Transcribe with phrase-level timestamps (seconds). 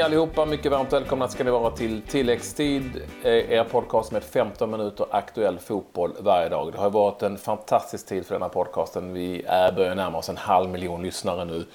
[0.00, 0.46] Hej allihopa!
[0.46, 5.58] Mycket varmt välkomna ska ni vara till Tilläggstid, eh, er podcast med 15 minuter aktuell
[5.58, 6.72] fotboll varje dag.
[6.72, 9.12] Det har varit en fantastisk tid för denna podcasten.
[9.12, 11.66] Vi är börjar närma oss en halv miljon lyssnare nu.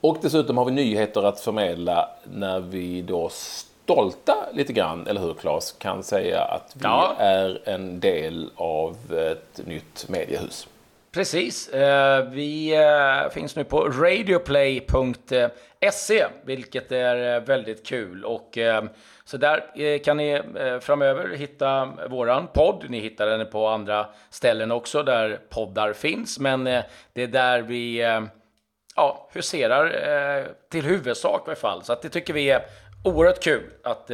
[0.00, 5.34] Och dessutom har vi nyheter att förmedla när vi då stolta lite grann, eller hur
[5.34, 7.14] Claes, kan säga att vi ja.
[7.18, 10.68] är en del av ett nytt mediehus.
[11.12, 11.68] Precis.
[11.68, 15.50] Eh, vi eh, finns nu på radioplay.se,
[16.20, 18.24] eh, vilket är väldigt kul.
[18.24, 18.58] Och
[19.24, 20.42] så där kan ni
[20.80, 22.84] framöver hitta våran podd.
[22.88, 28.00] Ni hittar den på andra ställen också där poddar finns, men det är där vi
[28.96, 31.84] ja, huserar till huvudsak i alla fall.
[31.84, 32.62] Så att det tycker vi är
[33.04, 34.04] oerhört kul att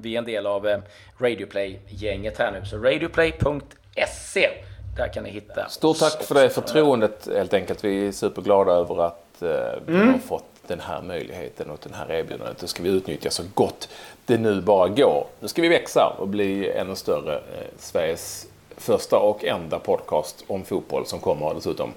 [0.00, 0.82] vi är en del av
[1.18, 2.64] Radioplay-gänget här nu.
[2.64, 4.48] Så radioplay.se
[4.96, 5.68] där kan ni hitta.
[5.68, 7.84] Stort tack för det förtroendet helt enkelt.
[7.84, 9.48] Vi är superglada över att eh,
[9.86, 10.12] vi mm.
[10.12, 12.58] har fått den här möjligheten och den här erbjudandet.
[12.58, 13.88] Det ska vi utnyttja så gott
[14.26, 15.26] det nu bara går.
[15.40, 17.34] Nu ska vi växa och bli ännu större.
[17.34, 21.92] Eh, Sveriges första och enda podcast om fotboll som kommer dessutom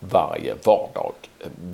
[0.00, 1.12] varje vardag.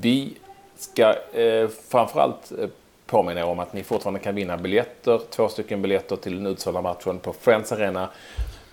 [0.01, 0.35] Vi
[0.79, 2.69] ska eh, framförallt eh,
[3.07, 5.21] påminna er om att ni fortfarande kan vinna biljetter.
[5.31, 8.09] Två stycken biljetter till den utsålda matchen på Friends Arena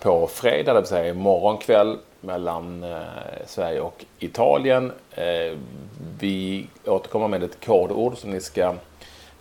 [0.06, 2.98] på fredag, det vill säga imorgon kväll mellan eh,
[3.46, 4.92] Sverige och Italien.
[5.10, 5.58] Eh,
[6.18, 8.74] vi återkommer med ett kodord som ni ska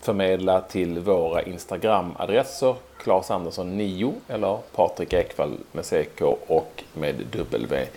[0.01, 2.75] förmedla till våra Instagram-adresser.
[2.97, 7.87] Claes Andersson 9 eller Patrik Ekwall med CK och med W.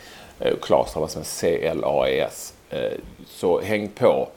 [0.41, 2.55] Eh, Claes talas med C-L-A-E-S.
[2.71, 2.93] Eh,
[3.27, 4.29] så häng på.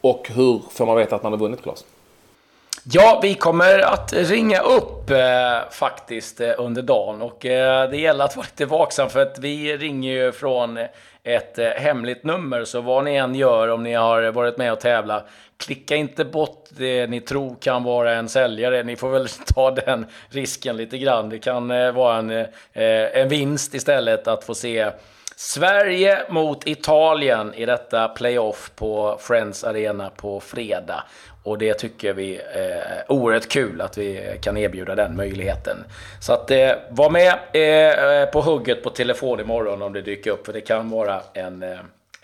[0.00, 1.84] Och hur får man veta att man har vunnit Claes?
[2.92, 8.24] Ja, vi kommer att ringa upp eh, faktiskt eh, under dagen och eh, det gäller
[8.24, 10.78] att vara lite vaksam för att vi ringer ju från
[11.22, 12.64] ett eh, hemligt nummer.
[12.64, 15.22] Så vad ni än gör om ni har varit med och tävla,
[15.56, 18.82] klicka inte bort det ni tror kan vara en säljare.
[18.82, 21.28] Ni får väl ta den risken lite grann.
[21.28, 22.46] Det kan eh, vara en, eh,
[23.20, 24.90] en vinst istället att få se
[25.36, 31.04] Sverige mot Italien i detta playoff på Friends Arena på fredag.
[31.46, 35.76] Och det tycker vi är oerhört kul att vi kan erbjuda den möjligheten.
[36.20, 40.46] Så att eh, var med eh, på hugget på telefon imorgon om det dyker upp.
[40.46, 41.78] För det kan vara en, eh,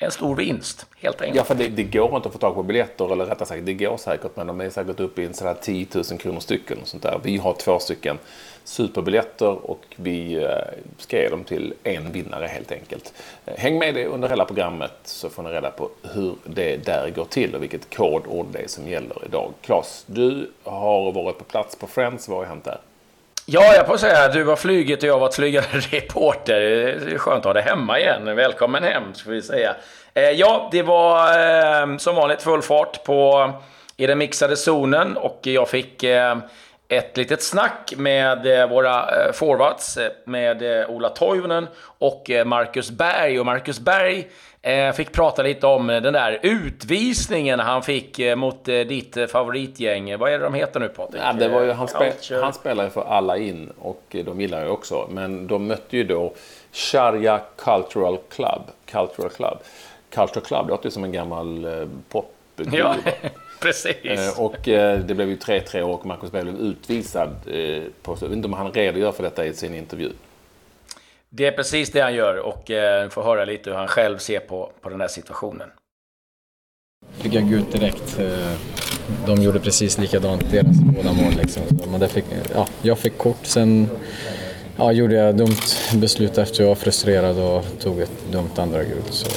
[0.05, 1.37] en stor vinst, helt enkelt.
[1.37, 3.13] Ja, för det, det, går inte att få tag på biljetter.
[3.13, 4.37] Eller rättare sagt, det går säkert.
[4.37, 6.79] Men de är säkert uppe i en sådär 10 000 kronor stycken.
[6.83, 7.21] Och sånt där.
[7.23, 8.19] Vi har två stycken
[8.65, 10.49] superbiljetter och vi eh,
[10.99, 13.15] ska ge dem till en vinnare helt enkelt.
[13.47, 17.11] Eh, häng med det under hela programmet så får ni reda på hur det där
[17.11, 19.53] går till och vilket kodord det är som gäller idag.
[19.61, 22.29] Claes, du har varit på plats på Friends.
[22.29, 22.79] Vad har hänt där?
[23.55, 26.61] Ja, jag får säga att du var flyget och jag var flygande reporter.
[26.61, 28.37] Det är skönt att ha dig hemma igen.
[28.37, 29.77] Välkommen hem, ska vi säga.
[30.15, 33.51] Eh, ja, det var eh, som vanligt full fart på,
[33.97, 36.37] i den mixade zonen och jag fick eh,
[36.89, 43.41] ett litet snack med eh, våra forwards, med Ola Toivonen och Marcus Berg.
[43.41, 44.29] Och Marcus Berg
[44.95, 50.19] fick prata lite om den där utvisningen han fick mot ditt favoritgäng.
[50.19, 51.23] Vad är det de heter nu Patrik?
[51.25, 52.13] Ja, det var ju, han, spe,
[52.43, 55.09] han spelar ju för alla in och de gillar ju också.
[55.11, 56.33] Men de mötte ju då
[56.73, 58.63] Sharia Cultural Club.
[58.87, 59.59] Cultural Club.
[60.11, 61.67] Cultural Club låter ju som en gammal
[62.09, 62.75] popgrupp.
[62.75, 62.95] Ja.
[63.63, 63.97] Precis.
[64.05, 67.29] Eh, och eh, det blev ju 3-3 och Marcus Berg blev utvisad.
[67.29, 70.11] Eh, på, jag vet inte om han redogör för detta i sin intervju.
[71.35, 74.41] Det är precis det han gör och eh, får höra lite hur han själv ser
[74.41, 75.69] på, på den här situationen.
[77.13, 78.21] Fick jag gult direkt.
[79.27, 81.33] De gjorde precis likadant, deras båda mål.
[81.43, 81.63] Liksom.
[81.91, 83.89] Men fick, ja, jag fick kort, sen
[84.77, 85.57] ja, gjorde jag dumt
[85.95, 89.13] beslut efter att jag var frustrerad och tog ett dumt andra gult.
[89.13, 89.29] Så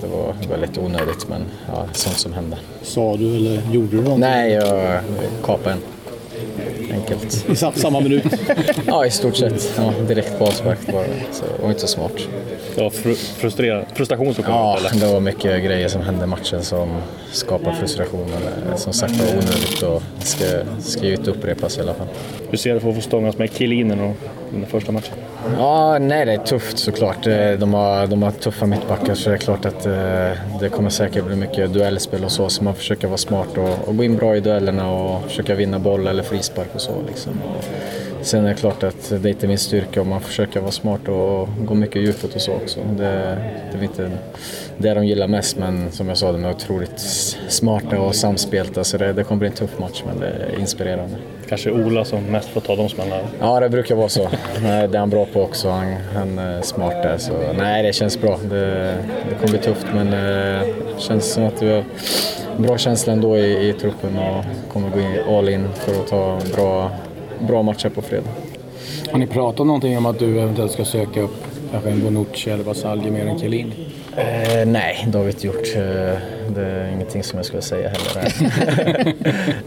[0.00, 2.58] det var väldigt onödigt, men ja, sånt som hände.
[2.82, 4.20] Sa du eller gjorde du någonting?
[4.20, 5.00] Nej, jag
[5.44, 5.82] kapade en.
[7.10, 7.46] Enkelt.
[7.50, 8.24] I samma minut?
[8.86, 9.72] ja, i stort sett.
[9.76, 11.04] Ja, direkt på avspark bara.
[11.32, 12.12] Så det var inte så smart.
[12.74, 13.14] Det var fr
[13.94, 16.88] frustration som kom Ja, upp, det var mycket grejer som hände i matchen som
[17.32, 18.26] skapade frustration.
[18.68, 20.44] Men som sagt var onödigt och ska,
[20.80, 22.06] ska ju inte upprepas i alla fall.
[22.64, 24.14] Hur för att få stångas med Kilinen
[24.50, 25.14] den första matchen?
[25.58, 27.26] Ja, nej det är tufft såklart.
[27.26, 29.92] Eh, de har, de har tuffa mittbackar så det är klart att eh,
[30.60, 32.48] det kommer säkert bli mycket duellspel och så.
[32.48, 35.78] Så man försöker vara smart och, och gå in bra i duellerna och försöka vinna
[35.78, 36.92] boll eller frispark och så.
[37.06, 37.32] Liksom
[38.26, 41.08] sen är det klart att det är inte min styrka och man försöker vara smart
[41.08, 42.80] och gå mycket djupet och så också.
[42.96, 43.38] Det,
[43.72, 44.10] det är inte
[44.78, 46.98] det de gillar mest men som jag sa, de är otroligt
[47.48, 51.16] smarta och samspelta så det, det kommer bli en tuff match men det är inspirerande.
[51.48, 53.22] Kanske Ola som mest får ta de smällarna?
[53.40, 54.28] Ja, det brukar vara så.
[54.62, 55.68] Det är han bra på också.
[55.68, 57.18] Han, han är smart där.
[57.18, 58.38] Så nej, det känns bra.
[58.50, 58.66] Det,
[59.28, 61.84] det kommer bli tufft men det känns som att vi har
[62.56, 66.38] bra känsla ändå i, i truppen och kommer gå in all in för att ta
[66.54, 66.90] bra,
[67.40, 68.30] bra matcher på fredag.
[69.12, 72.64] Har ni pratat någonting om att du eventuellt ska söka upp kanske en Bonucci eller
[72.64, 73.72] Vasalji mer än Chiellini?
[74.16, 75.76] Eh, nej, det har vi inte gjort.
[75.76, 75.82] Eh,
[76.54, 78.32] det är ingenting som jag skulle säga heller.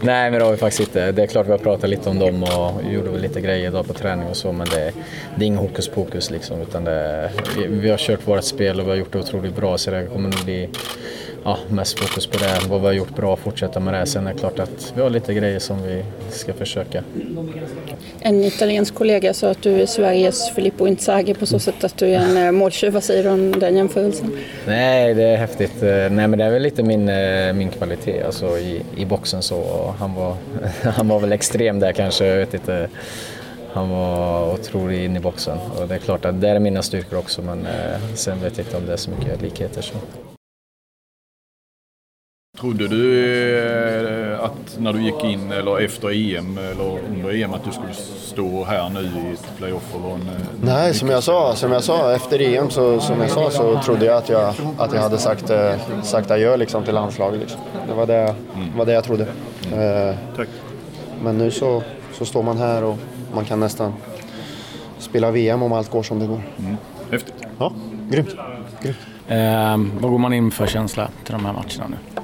[0.00, 1.12] nej, men det har vi faktiskt inte.
[1.12, 3.86] Det är klart vi har pratat lite om dem och gjorde väl lite grejer idag
[3.86, 4.92] på träning och så, men det,
[5.36, 6.60] det är ingen hokus pokus liksom.
[6.60, 9.78] Utan det, vi, vi, har kört vårt spel och vi har gjort det otroligt bra,
[9.78, 10.68] så det kommer nog bli
[11.44, 14.06] ja, mest fokus på det, vad vi har gjort bra och fortsätta med det.
[14.06, 17.04] Sen är det klart att vi har lite grejer som vi ska försöka.
[18.20, 22.06] En italiensk kollega sa att du är Sveriges Filippo Inzaghi på så sätt att du
[22.06, 22.92] är en eh, måltjuv.
[22.92, 24.32] Vad säger du om den jämförelsen?
[24.66, 25.82] Nej, det är häftigt.
[25.82, 29.42] Eh, nej, men det är väl lite min, eh, min kvalitet alltså, i, i boxen
[29.42, 29.94] så.
[29.98, 30.36] Han var,
[30.82, 32.88] han var väl extrem där kanske, jag vet inte.
[33.72, 37.18] Han var otrolig in i boxen och det är klart att det är mina styrkor
[37.18, 37.66] också men
[38.14, 39.82] sen vet jag inte om det är så mycket likheter.
[39.82, 39.94] Så.
[42.60, 43.28] Trodde du
[44.32, 47.94] eh, att när du gick in eller efter EM eller under EM att du skulle
[48.18, 50.02] stå här nu i ett playoff en...
[50.04, 53.82] Eh, Nej, som jag sa, som jag sa efter EM så, som jag sa, så
[53.82, 55.72] trodde jag att jag, att jag hade sagt, eh,
[56.02, 57.40] sagt adjö liksom, till landslaget.
[57.40, 57.60] Liksom.
[57.88, 58.76] Det var det, mm.
[58.76, 59.26] var det jag trodde.
[59.72, 60.16] Mm.
[60.36, 60.48] Tack.
[61.22, 62.98] Men nu så, så står man här och
[63.34, 63.92] man kan nästan
[64.98, 66.42] spela VM om allt går som det går.
[66.58, 66.76] Mm.
[67.10, 67.34] Häftigt.
[67.58, 67.72] Ja,
[68.10, 68.36] grymt.
[68.82, 68.96] grymt.
[69.28, 72.19] Eh, vad går man in för känsla till de här matcherna nu?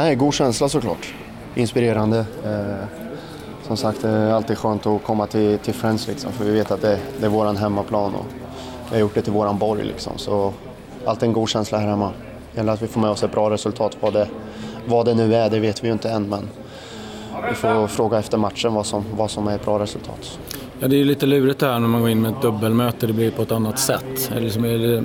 [0.00, 1.14] Nej, god känsla såklart.
[1.54, 2.18] Inspirerande.
[2.44, 2.86] Eh,
[3.66, 6.70] som sagt, det är alltid skönt att komma till, till Friends liksom, för vi vet
[6.70, 8.26] att det, det är vår hemmaplan och
[8.88, 9.84] vi har gjort det till våran borg.
[9.84, 10.12] Liksom.
[10.16, 10.52] Så
[11.04, 12.12] alltid en god känsla här hemma.
[12.52, 13.96] Det gäller att vi får med oss ett bra resultat.
[14.00, 14.28] Vad det,
[14.86, 16.48] vad det nu är, det vet vi ju inte än, men
[17.48, 20.38] vi får fråga efter matchen vad som, vad som är ett bra resultat.
[20.80, 23.06] Ja, det är ju lite lurigt det här när man går in med ett dubbelmöte,
[23.06, 24.30] det blir på ett annat sätt.
[24.30, 25.04] Eller liksom är det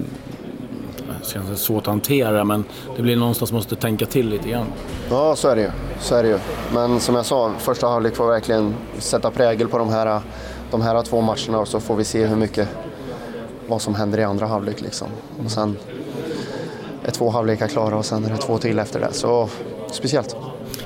[1.29, 2.63] känns svårt att hantera men
[2.95, 4.67] det blir någonstans måste tänka till lite grann.
[5.09, 5.71] Ja, så är det ju.
[5.99, 6.39] Så är det ju.
[6.73, 10.21] Men som jag sa, första halvlek får verkligen sätta prägel på de här,
[10.71, 12.67] de här två matcherna och så får vi se hur mycket,
[13.67, 15.07] vad som händer i andra halvlek liksom.
[15.45, 15.77] Och sen
[17.03, 19.13] är två halvlekar klara och sen är det två till efter det.
[19.13, 19.49] Så
[19.91, 20.35] speciellt.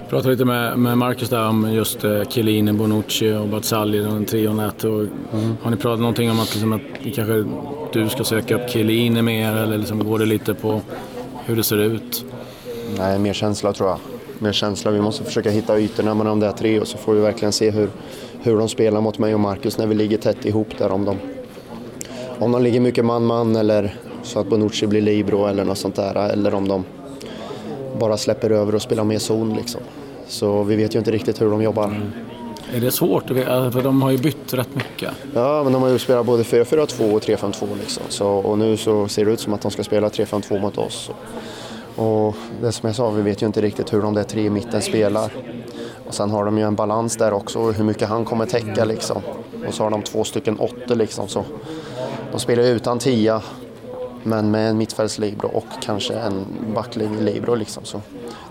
[0.10, 4.60] Pratade lite med, med Marcus där om just eh, Chiellini, Bonucci och Bazzagli, den trion
[4.60, 5.58] och mm.
[5.62, 6.82] Har ni pratat någonting om att, liksom, att
[7.16, 7.46] kanske
[7.94, 10.82] du ska söka upp Chiellini mer eller liksom går det lite på
[11.46, 12.26] hur det ser ut?
[12.98, 14.00] Nej, mer känsla tror jag.
[14.40, 14.92] Mer känsla.
[14.92, 17.72] Vi måste försöka hitta ytorna med de där tre och så får vi verkligen se
[17.72, 17.90] hur,
[18.42, 20.92] hur de spelar mot mig och Marcus när vi ligger tätt ihop där.
[20.92, 21.18] Om de,
[22.40, 26.32] om de ligger mycket man-man eller så att Bonucci blir libero eller något sånt där.
[26.32, 26.84] Eller om de
[28.00, 29.81] bara släpper över och spelar mer zon liksom.
[30.27, 31.86] Så vi vet ju inte riktigt hur de jobbar.
[31.86, 32.12] Mm.
[32.74, 33.27] Är det svårt?
[33.27, 35.12] För de har ju bytt rätt mycket.
[35.33, 38.03] Ja, men de har ju spelat både 4-4-2 och 3-5-2 liksom.
[38.09, 41.12] Så, och nu så ser det ut som att de ska spela 3-5-2 mot oss.
[41.95, 44.50] Och det som jag sa, vi vet ju inte riktigt hur de där tre i
[44.50, 45.31] mitten spelar.
[46.07, 49.21] Och sen har de ju en balans där också, hur mycket han kommer täcka liksom.
[49.68, 51.27] Och så har de två stycken åttor liksom.
[51.27, 51.44] Så
[52.31, 53.41] de spelar utan tia
[54.24, 56.45] men med en mittfältslibero och kanske en
[56.75, 57.56] backlig libero.
[57.56, 57.86] Liksom.
[57.86, 58.01] Så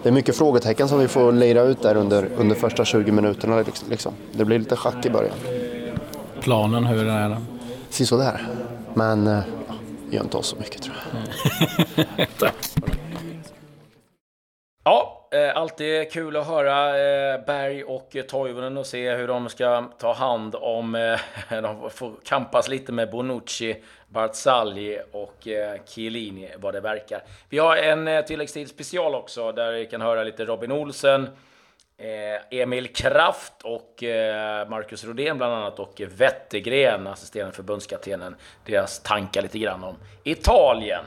[0.03, 3.65] det är mycket frågetecken som vi får lira ut där under, under första 20 minuterna.
[3.91, 4.13] Liksom.
[4.33, 5.37] Det blir lite schack i början.
[6.41, 7.47] Planen, hur är den?
[7.89, 8.49] Sisådär.
[8.95, 9.43] Men ja,
[10.11, 12.27] gör inte oss så mycket tror jag.
[12.39, 12.55] Tack.
[14.85, 19.85] Ja, eh, alltid kul att höra eh, Berg och Toivonen och se hur de ska
[19.99, 20.95] ta hand om...
[20.95, 21.21] Eh,
[21.63, 27.23] de får kampas lite med Bonucci Barzagli och eh, Chiellini vad det verkar.
[27.49, 31.29] Vi har en eh, tilläggstid special också där vi kan höra lite Robin Olsen,
[31.99, 39.43] eh, Emil Kraft och eh, Marcus Rodén bland annat och Wettergren, assisterande förbundskaptenen, deras tankar
[39.43, 41.05] lite grann om Italien.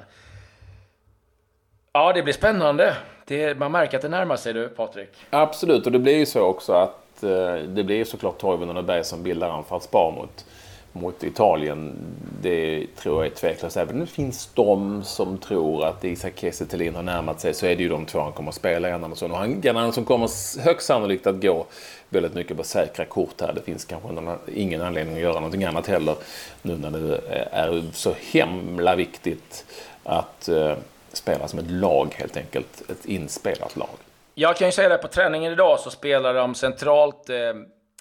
[1.93, 2.95] Ja, det blir spännande.
[3.31, 5.09] Det, man märker att det närmar sig du, Patrik.
[5.29, 9.03] Absolut, och det blir ju så också att eh, det blir såklart Toivonen och Berg
[9.03, 10.45] som bildar anfallspar mot
[10.93, 11.95] mot Italien,
[12.41, 13.77] det tror jag är tveklöst.
[13.77, 17.75] Även om det finns de som tror att Isak Kiese har närmat sig så är
[17.75, 19.31] det ju de två han kommer att spela i Andersson.
[19.31, 21.65] Och han, Andersson kommer högst sannolikt att gå
[22.09, 23.53] väldigt mycket på säkra kort här.
[23.53, 26.15] Det finns kanske ingen anledning att göra någonting annat heller
[26.61, 27.21] nu när det
[27.51, 29.65] är så himla viktigt
[30.03, 30.73] att eh,
[31.13, 32.89] spela som ett lag helt enkelt.
[32.89, 33.97] Ett inspelat lag.
[34.35, 37.53] Jag kan ju säga det, på träningen idag så spelar de centralt eh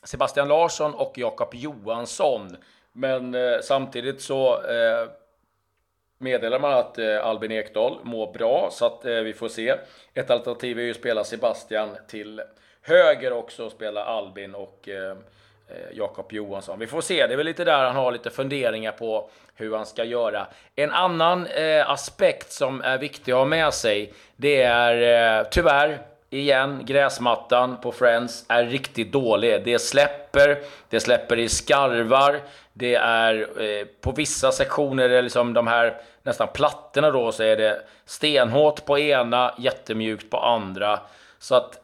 [0.02, 2.56] Sebastian Larsson och Jakob Johansson.
[2.92, 5.08] Men eh, samtidigt så eh,
[6.18, 9.74] meddelar man att eh, Albin Ekdal mår bra, så att eh, vi får se.
[10.14, 12.42] Ett alternativ är ju att spela Sebastian till
[12.82, 15.16] höger också, och spela Albin och eh,
[15.70, 16.78] Eh, Jakob Johansson.
[16.78, 19.86] Vi får se, det är väl lite där han har lite funderingar på hur han
[19.86, 20.46] ska göra.
[20.76, 25.98] En annan eh, aspekt som är viktig att ha med sig, det är eh, tyvärr
[26.30, 29.64] igen, gräsmattan på Friends är riktigt dålig.
[29.64, 30.58] Det släpper,
[30.88, 32.40] det släpper i skarvar,
[32.72, 37.42] det är eh, på vissa sektioner, det är liksom de här nästan plattorna då, så
[37.42, 41.00] är det stenhårt på ena, jättemjukt på andra.
[41.38, 41.80] Så att,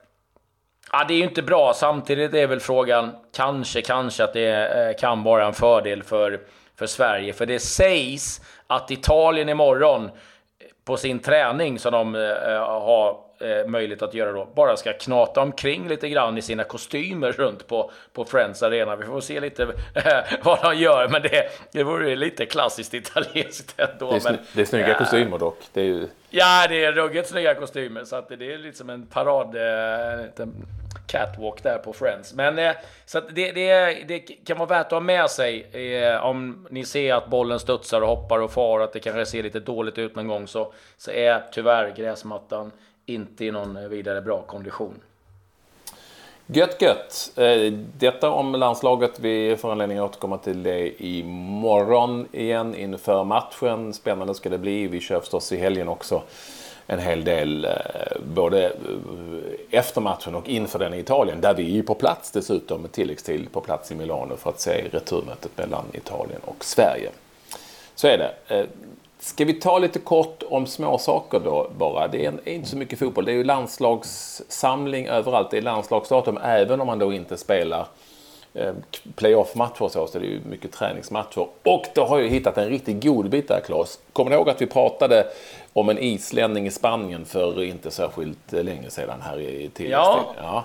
[0.98, 1.72] ja, det är ju inte bra.
[1.74, 6.40] Samtidigt är väl frågan, kanske, kanske att det eh, kan vara en fördel för,
[6.78, 7.32] för Sverige.
[7.32, 10.10] För det sägs att Italien imorgon eh,
[10.84, 12.20] på sin träning som de eh,
[12.68, 17.32] har eh, möjlighet att göra då, bara ska knata omkring lite grann i sina kostymer
[17.32, 18.96] runt på, på Friends Arena.
[18.96, 19.62] Vi får se lite
[19.94, 24.10] eh, vad de gör, men det, det vore lite klassiskt italienskt ändå.
[24.10, 25.58] Det är, men, det är snygga äh, kostymer dock.
[25.72, 26.08] Det är ju...
[26.30, 29.56] Ja, det är ruggigt snygga kostymer, så att det är lite som en parad...
[29.56, 30.46] Eh,
[31.06, 32.34] catwalk där på Friends.
[32.34, 32.72] Men eh,
[33.04, 37.14] så det, det, det, kan vara värt att ha med sig eh, om ni ser
[37.14, 40.28] att bollen studsar och hoppar och far, att det kanske ser lite dåligt ut någon
[40.28, 42.72] gång, så, så är tyvärr gräsmattan
[43.06, 44.94] inte i någon vidare bra kondition.
[46.46, 47.32] Gött gött!
[47.36, 49.20] Eh, detta om landslaget.
[49.20, 53.94] Vi får anledning att återkomma till det imorgon igen inför matchen.
[53.94, 54.86] Spännande ska det bli.
[54.86, 56.22] Vi kör förstås i helgen också
[56.86, 57.70] en hel del eh,
[58.34, 58.72] både eh,
[59.70, 61.40] efter matchen och inför den i Italien.
[61.40, 64.88] Där vi är på plats dessutom med tilläggstid på plats i Milano för att se
[64.90, 67.10] returmötet mellan Italien och Sverige.
[67.94, 68.66] Så är det.
[69.18, 72.08] Ska vi ta lite kort om små saker då bara?
[72.08, 73.24] Det är, inte så mycket fotboll.
[73.24, 75.50] Det är ju landslagssamling överallt.
[75.50, 77.86] Det är landslagsdatum även om man då inte spelar
[78.54, 78.72] eh,
[79.16, 81.46] playoff-matcher så, så det är ju mycket träningsmatcher.
[81.62, 83.98] Och då har jag hittat en riktigt god bit där, Claes.
[84.12, 85.26] Kommer ni ihåg att vi pratade
[85.72, 89.90] om en islänning i Spanien för inte särskilt länge sedan här i tilläggstid?
[89.90, 90.34] Ja.
[90.38, 90.64] ja.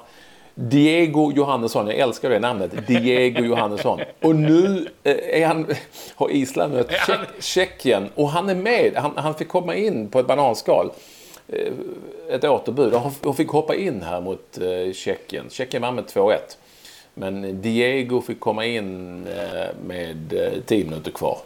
[0.55, 2.87] Diego Johannesson, jag älskar det namnet.
[2.87, 3.99] Diego Johannesson.
[4.21, 5.67] Och nu eh, är han,
[6.15, 6.91] har Island mött
[7.39, 8.95] Tjeckien och han är med.
[8.95, 10.91] Han, han fick komma in på ett bananskal.
[11.47, 11.73] Eh,
[12.29, 12.93] ett återbud
[13.23, 15.49] och fick hoppa in här mot eh, Tjeckien.
[15.49, 16.37] Tjeckien vann med 2-1.
[17.13, 19.21] Men Diego fick komma in
[19.87, 20.33] med
[20.65, 21.37] 10 minuter kvar.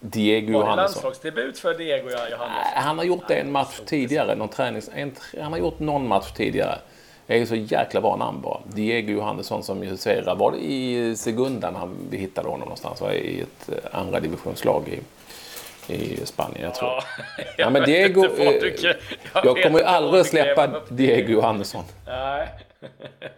[0.00, 0.76] Diego Var det Johannesson.
[0.76, 2.48] landslagsdebut för Diego Johannesson?
[2.74, 4.34] Han har gjort det en match tidigare.
[4.34, 6.78] Någon tränings, en, han har gjort någon match tidigare.
[7.26, 8.60] Det är så jäkla bra namn bara.
[8.74, 13.00] Diego Johannesson som huserar, var det i Segundan han, vi hittade honom någonstans?
[13.00, 16.90] Var I ett eh, andra divisionslag i, i Spanien, jag tror.
[16.90, 17.02] Ja,
[17.36, 21.84] jag, ja, men Diego, eh, jag, jag kommer ju aldrig att släppa Diego Johannesson.
[22.06, 22.48] Nej.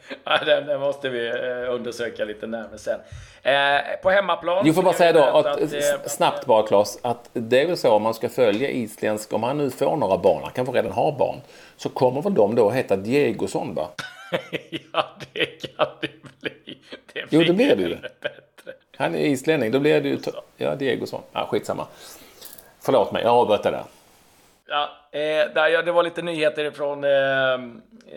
[0.45, 3.01] det, det, måste vi eh, undersöka lite närmare sen.
[3.43, 4.67] Eh, på hemmaplan...
[4.67, 7.91] Jag får bara säga då, att, att, snabbt bara Claes, att det är väl så
[7.91, 11.13] om man ska följa isländsk, om han nu får några barn, han kanske redan har
[11.13, 11.37] barn,
[11.77, 13.89] så kommer väl de då heta Diegosson va?
[14.93, 16.09] ja, det kan det
[16.41, 16.79] bli.
[17.13, 17.99] Det jo, det blir det ju.
[18.97, 20.19] Han är islänning, då blir det ju...
[20.57, 21.23] Ja, Diegosson.
[21.33, 21.87] Ja, skitsamma.
[22.81, 23.85] Förlåt mig, jag avbröt det där.
[24.69, 27.53] Ja, eh, där, ja, det var lite nyheter från eh,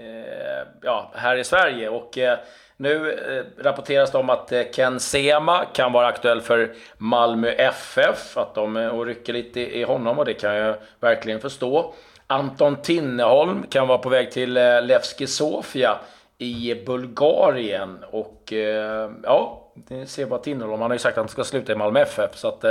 [0.03, 2.39] eh, ja, här i Sverige och eh,
[2.77, 8.37] nu eh, rapporteras det om att eh, Ken Sema kan vara aktuell för Malmö FF,
[8.37, 11.93] att de eh, och rycker lite i honom och det kan jag verkligen förstå.
[12.27, 15.97] Anton Tinneholm kan vara på väg till eh, Levski Sofia
[16.37, 20.81] i Bulgarien och eh, ja, det ser bara Tinneholm.
[20.81, 22.65] Han har ju sagt att han ska sluta i Malmö FF så att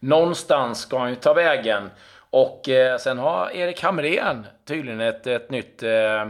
[0.00, 1.90] någonstans ska han ju ta vägen.
[2.30, 6.28] Och eh, sen har Erik Hamrén tydligen ett, ett nytt eh,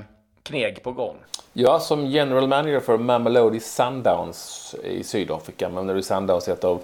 [0.48, 1.16] kneg på gång.
[1.52, 5.68] Ja, som general manager för Mamelodi Sundowns i Sydafrika.
[5.68, 6.80] Mamelodi Sundowns är ett av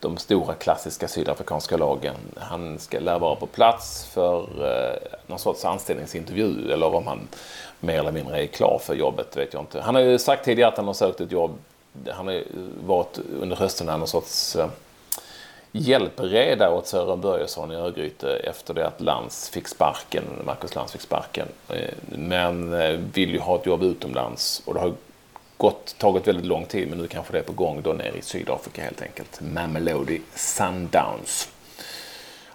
[0.00, 2.14] de stora klassiska sydafrikanska lagen.
[2.36, 7.20] Han ska lär vara på plats för eh, någon sorts anställningsintervju eller om han
[7.80, 9.80] mer eller mindre är klar för jobbet vet jag inte.
[9.80, 11.50] Han har ju sagt tidigare att han har sökt ett jobb.
[12.10, 12.42] Han har
[12.86, 14.68] varit under hösten någon sorts eh,
[15.72, 21.00] hjälpreda åt Sören Börjesson i Örgryte efter det att Lantz fick sparken, Marcus Lantz fick
[21.00, 21.48] sparken.
[21.68, 24.92] Eh, men eh, vill ju ha ett jobb utomlands och det har
[25.56, 28.22] gått, tagit väldigt lång tid men nu kanske det är på gång då nere i
[28.22, 29.40] Sydafrika helt enkelt.
[29.40, 31.48] Mamelody Sundowns.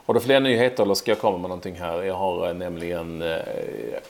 [0.05, 2.03] Har du fler nyheter eller ska jag komma med någonting här?
[2.03, 3.24] Jag har eh, nämligen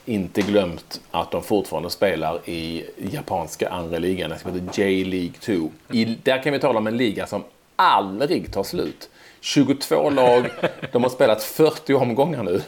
[0.06, 5.72] inte glömt att de fortfarande spelar i japanska andra ligan, som heter J-League 2.
[5.92, 7.44] I, där kan vi tala om en liga som
[7.84, 9.10] aldrig tar slut.
[9.42, 10.50] 22 lag,
[10.92, 12.62] de har spelat 40 omgångar nu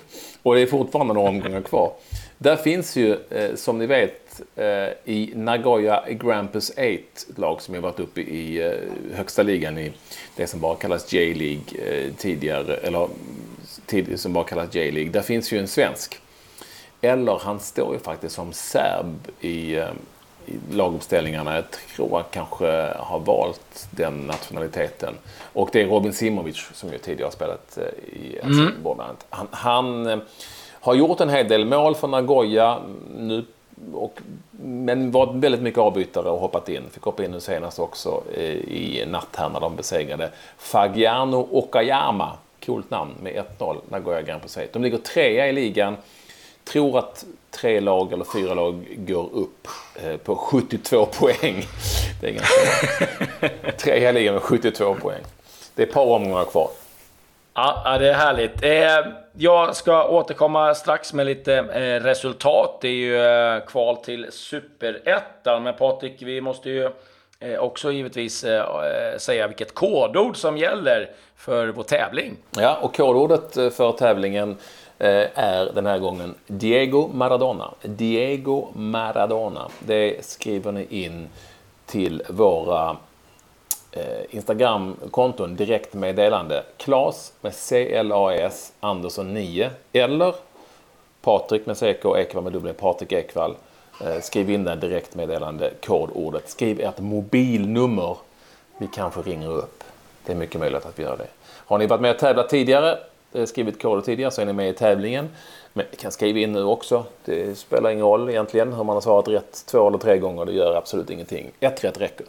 [0.43, 1.93] och det är fortfarande några omgångar kvar.
[2.37, 7.75] Där finns ju, eh, som ni vet, eh, i Nagoya Grampus 8, ett lag som
[7.75, 9.91] har varit uppe i eh, högsta ligan i
[10.35, 13.07] det som bara kallas J-League eh, tidigare, eller
[13.85, 15.11] tid, som bara kallas J-League.
[15.11, 16.19] Där finns ju en svensk.
[17.01, 20.14] Eller han står ju faktiskt som serb i, eh, i
[20.71, 21.55] laguppställningarna.
[21.55, 21.63] Jag
[21.95, 25.13] tror han kanske har valt den nationaliteten.
[25.53, 28.99] Och det är Robin Simovic som ju tidigare har spelat eh, i Helsingborg.
[28.99, 29.15] Mm.
[29.29, 30.17] Han, han eh,
[30.71, 32.79] har gjort en hel del mål för Nagoya
[33.17, 33.45] nu
[33.93, 34.19] och,
[34.61, 36.83] men var väldigt mycket avbytare och hoppat in.
[36.91, 38.23] Fick hoppa in nu senast också
[38.67, 42.31] i natt här när de besegrade Fagiano Okayama.
[42.65, 44.73] Coolt namn med 1-0, Nagoya Grand Prix.
[44.73, 45.97] De ligger trea i ligan.
[46.65, 51.65] Tror att tre lag eller fyra lag går upp eh, på 72 poäng.
[52.21, 55.21] Det är ganska Trea ligan med 72 poäng.
[55.75, 56.69] Det är ett par omgångar kvar.
[57.53, 58.63] Ja, det är härligt.
[58.63, 62.77] Eh, jag ska återkomma strax med lite eh, resultat.
[62.81, 65.63] Det är ju kval till Superettan.
[65.63, 66.89] Men Patrik, vi måste ju
[67.59, 68.45] också givetvis
[69.17, 72.37] säga vilket kodord som gäller för vår tävling.
[72.57, 74.57] Ja, och kodordet för tävlingen
[74.99, 77.73] Eh, är den här gången Diego Maradona.
[77.81, 79.69] Diego Maradona.
[79.79, 81.29] Det skriver ni in
[81.85, 82.97] till våra
[83.91, 86.63] eh, Instagramkonton direktmeddelande.
[86.77, 90.35] Klas med C-L-A-S Andersson 9 eller
[91.21, 93.55] Patrik med CK Ekvall med dubbel Patrik Ekvall.
[94.01, 96.49] Eh, skriv in den direktmeddelande kodordet.
[96.49, 98.17] Skriv ert mobilnummer.
[98.77, 99.83] Vi kanske ringer upp.
[100.25, 101.27] Det är mycket möjligt att vi gör det.
[101.65, 102.97] Har ni varit med och tävlat tidigare,
[103.45, 105.29] skrivit koder tidigare så är ni med i tävlingen.
[105.73, 107.05] Men ni kan skriva in nu också.
[107.25, 110.45] Det spelar ingen roll egentligen hur man har svarat rätt två eller tre gånger.
[110.45, 111.51] Det gör absolut ingenting.
[111.59, 112.25] Ett rätt räcker.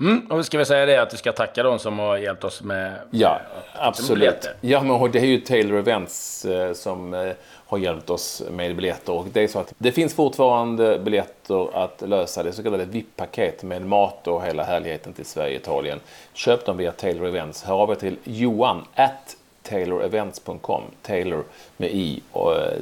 [0.00, 2.44] Mm, och vi ska väl säga det att vi ska tacka de som har hjälpt
[2.44, 3.40] oss med Ja,
[3.74, 4.48] absolut.
[4.60, 7.32] Ja, men det är ju Taylor Events eh, som eh,
[7.66, 9.12] har hjälpt oss med biljetter.
[9.12, 12.42] Och det är så att det finns fortfarande biljetter att lösa.
[12.42, 16.00] Det så kallade VIP-paket med mat och hela härligheten till Sverige och Italien.
[16.32, 17.64] Köp dem via Taylor Events.
[17.64, 19.36] Hör av er till Johan at
[19.68, 20.82] taylorevents.com.
[21.02, 21.44] Taylor
[21.76, 22.72] med i och eh,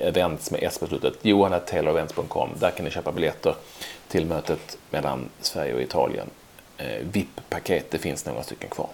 [0.00, 1.14] events med s på slutet.
[1.22, 2.50] Johan taylorevents.com.
[2.60, 3.54] Där kan ni köpa biljetter
[4.08, 6.26] till mötet mellan Sverige och Italien.
[6.76, 8.88] Eh, VIP-paket, det finns några stycken kvar.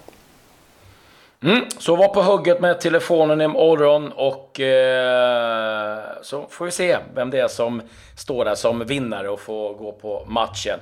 [1.43, 7.29] Mm, så var på hugget med telefonen imorgon och eh, så får vi se vem
[7.29, 7.81] det är som
[8.17, 10.79] står där som vinnare och får gå på matchen.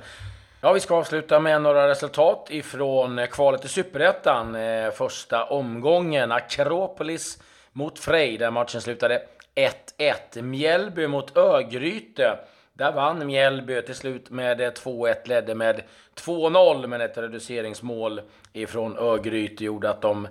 [0.64, 4.54] Ja, vi ska avsluta med några resultat ifrån eh, kvalet i Superettan.
[4.54, 6.32] Eh, första omgången.
[6.32, 9.22] Akropolis mot Frej, där matchen slutade
[9.54, 10.42] 1-1.
[10.42, 12.38] Mjällby mot Örgryte.
[12.72, 15.82] Där vann Mjällby till slut med eh, 2-1, ledde med
[16.14, 18.20] 2-0, men ett reduceringsmål
[18.52, 20.28] ifrån Örgryte gjorde att de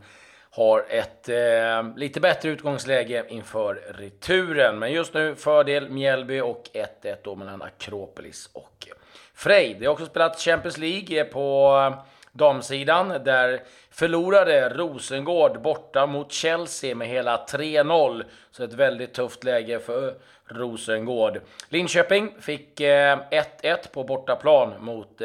[0.49, 4.79] har ett eh, lite bättre utgångsläge inför returen.
[4.79, 8.87] Men just nu fördel Mjällby och 1-1 då mellan Akropolis och
[9.35, 9.77] Frej.
[9.79, 13.09] Det har också spelat Champions League på eh, damsidan.
[13.25, 18.23] Där förlorade Rosengård borta mot Chelsea med hela 3-0.
[18.51, 20.13] Så ett väldigt tufft läge för eh,
[20.45, 21.41] Rosengård.
[21.69, 23.17] Linköping fick eh,
[23.61, 25.21] 1-1 på bortaplan mot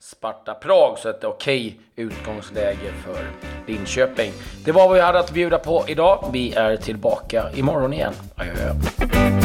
[0.00, 3.26] Sparta Prag, så ett okej utgångsläge för
[3.72, 4.32] Linköping.
[4.64, 6.30] Det var vad vi hade att bjuda på idag.
[6.32, 8.12] Vi är tillbaka imorgon igen.
[8.36, 9.39] Adjö.